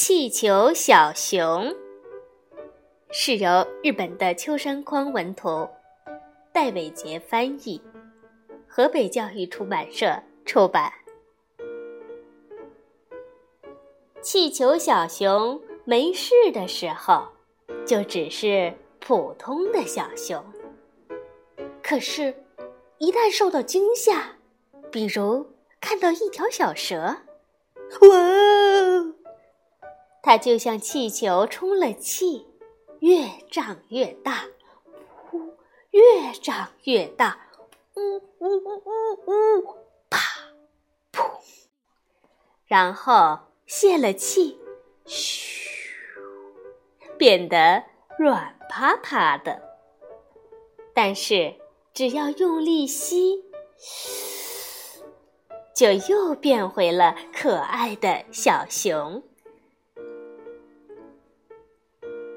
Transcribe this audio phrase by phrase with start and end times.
[0.00, 1.74] 气球小熊
[3.10, 5.68] 是由日本的秋山匡文图，
[6.52, 7.82] 戴伟杰翻译，
[8.68, 10.92] 河北教育出版社出版。
[14.22, 17.26] 气球小熊没事的时候，
[17.84, 20.40] 就只是普通的小熊。
[21.82, 22.32] 可是，
[22.98, 24.36] 一旦受到惊吓，
[24.92, 25.44] 比如
[25.80, 27.16] 看到一条小蛇，
[28.02, 28.67] 哇！
[30.28, 32.46] 它就像气球充了气，
[32.98, 34.44] 越长越大，
[35.30, 35.54] 呼，
[35.88, 37.48] 越长越大，
[37.94, 39.76] 呜呜呜呜呜，
[40.10, 40.20] 啪，
[41.14, 41.30] 噗，
[42.66, 44.58] 然后泄了气，
[45.06, 45.96] 嘘，
[47.16, 47.84] 变得
[48.18, 49.62] 软趴趴的。
[50.92, 51.54] 但是
[51.94, 53.42] 只要用力吸，
[55.74, 59.22] 就又变回了可爱的小熊。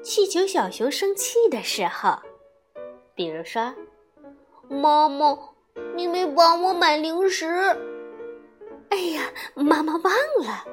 [0.02, 2.18] 气球小熊生气的时候，
[3.14, 3.72] 比如说
[4.68, 5.38] ：“妈妈，
[5.94, 7.46] 你没帮我买零食。
[8.90, 10.12] ”“哎呀，妈妈忘
[10.44, 10.64] 了。”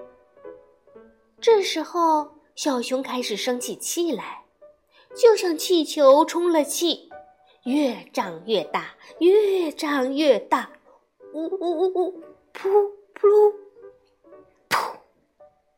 [1.40, 4.46] 这时候，小熊开始生起气来，
[5.16, 7.12] 就像气球充了气，
[7.66, 10.72] 越长越大，越长越大，
[11.34, 13.54] 呜呜呜呜，噗噗，
[14.70, 14.92] 噗，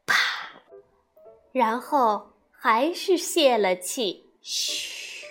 [0.06, 0.16] 啪，
[1.52, 2.28] 然后。
[2.64, 5.26] 还是泄了气，嘘，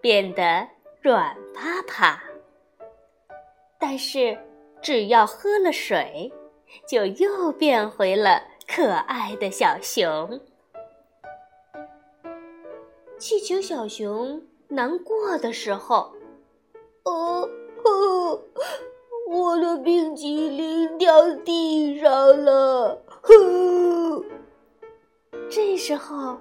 [0.00, 0.68] 变得
[1.02, 2.22] 软趴趴。
[3.80, 4.38] 但是
[4.80, 6.32] 只要喝了水，
[6.86, 10.40] 就又变回了可爱的小熊。
[13.18, 16.14] 气球小熊难过的时候，
[17.02, 17.50] 哦
[17.84, 18.40] 哦，
[19.28, 22.08] 我的冰淇淋掉地上
[22.44, 22.59] 了，
[25.50, 26.40] 这时候，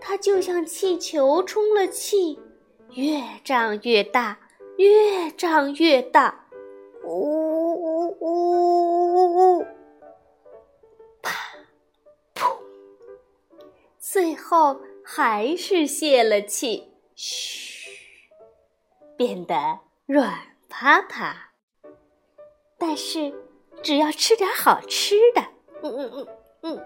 [0.00, 2.40] 它就像气球充了气，
[2.90, 4.36] 越胀越大，
[4.76, 6.48] 越胀越大，
[7.04, 9.66] 呜呜呜呜呜，
[11.22, 11.32] 啪，
[12.34, 12.58] 噗，
[14.00, 17.88] 最后还是泄了气，嘘，
[19.16, 20.34] 变得软
[20.68, 21.52] 趴趴。
[22.76, 23.32] 但是，
[23.84, 25.42] 只要吃点好吃的，
[25.82, 26.28] 嗯嗯嗯
[26.62, 26.84] 嗯。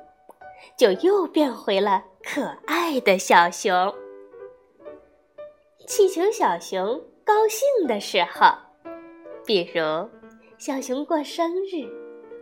[0.77, 3.95] 就又变回了可爱的小熊。
[5.87, 8.51] 气球小熊高兴的时候，
[9.45, 10.09] 比如
[10.59, 11.89] 小熊过生日，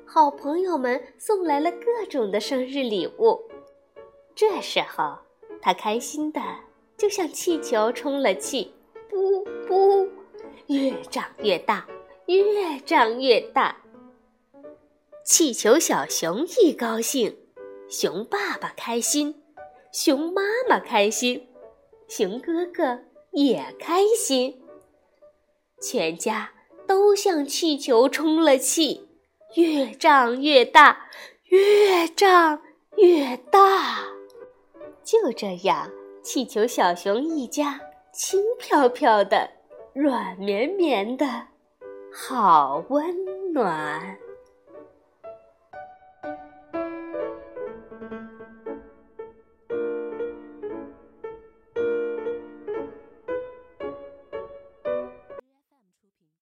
[0.07, 3.41] 好朋友们送来了各种的生日礼物，
[4.35, 5.17] 这时候
[5.63, 6.41] 它开心的
[6.97, 8.75] 就像气球充了气，
[9.11, 10.09] 噗噗，
[10.67, 11.87] 越长越大，
[12.27, 13.75] 越长越大。
[15.25, 17.35] 气球小熊一高兴。
[17.91, 19.35] 熊爸爸开心，
[19.93, 21.49] 熊妈妈开心，
[22.09, 23.01] 熊哥哥
[23.33, 24.63] 也开心。
[25.83, 26.53] 全家
[26.87, 29.09] 都像气球充了气，
[29.57, 31.11] 越胀越大，
[31.47, 32.63] 越胀
[32.97, 34.05] 越大。
[35.03, 35.91] 就这样，
[36.23, 37.81] 气球小熊一家
[38.13, 39.51] 轻飘飘的，
[39.95, 41.27] 软绵绵的，
[42.13, 44.17] 好温暖。